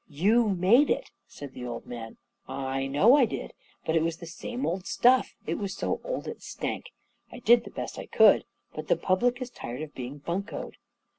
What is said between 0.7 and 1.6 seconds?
it," said